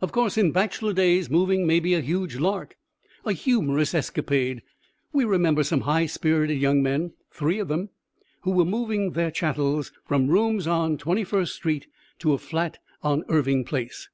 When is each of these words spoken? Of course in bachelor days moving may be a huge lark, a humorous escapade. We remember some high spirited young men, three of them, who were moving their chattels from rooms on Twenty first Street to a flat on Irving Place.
Of 0.00 0.12
course 0.12 0.38
in 0.38 0.52
bachelor 0.52 0.92
days 0.92 1.28
moving 1.28 1.66
may 1.66 1.80
be 1.80 1.94
a 1.94 2.00
huge 2.00 2.36
lark, 2.36 2.76
a 3.24 3.32
humorous 3.32 3.92
escapade. 3.92 4.62
We 5.12 5.24
remember 5.24 5.64
some 5.64 5.80
high 5.80 6.06
spirited 6.06 6.60
young 6.60 6.80
men, 6.80 7.14
three 7.32 7.58
of 7.58 7.66
them, 7.66 7.88
who 8.42 8.52
were 8.52 8.64
moving 8.64 9.14
their 9.14 9.32
chattels 9.32 9.90
from 10.06 10.28
rooms 10.28 10.68
on 10.68 10.96
Twenty 10.96 11.24
first 11.24 11.56
Street 11.56 11.88
to 12.20 12.34
a 12.34 12.38
flat 12.38 12.78
on 13.02 13.24
Irving 13.28 13.64
Place. 13.64 14.08